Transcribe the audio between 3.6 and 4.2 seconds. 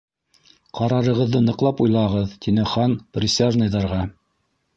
ҙарға.